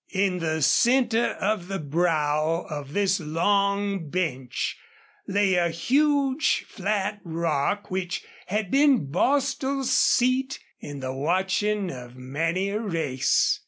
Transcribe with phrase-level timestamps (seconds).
[0.15, 4.75] In the center of the brow of this long bench
[5.27, 12.69] lay a huge, flat rock which had been Bostil's seat in the watching of many
[12.69, 13.59] a race.